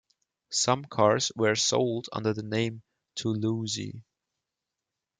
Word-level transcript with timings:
Some 0.49 0.85
cars 0.85 1.31
were 1.35 1.53
sold 1.53 2.09
under 2.11 2.33
the 2.33 2.41
name 2.41 2.81
"Toulouse". 3.13 3.77